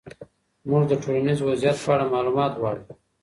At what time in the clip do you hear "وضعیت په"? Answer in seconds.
1.47-1.89